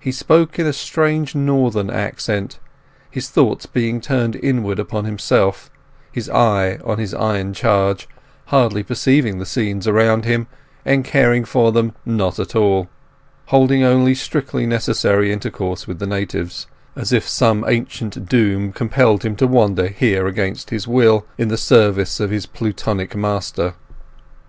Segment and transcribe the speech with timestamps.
[0.00, 2.58] He spoke in a strange northern accent;
[3.08, 5.70] his thoughts being turned inwards upon himself,
[6.10, 8.08] his eye on his iron charge,
[8.46, 10.48] hardly perceiving the scenes around him,
[10.84, 12.88] and caring for them not at all:
[13.44, 16.66] holding only strictly necessary intercourse with the natives,
[16.96, 21.56] as if some ancient doom compelled him to wander here against his will in the
[21.56, 23.74] service of his Plutonic master.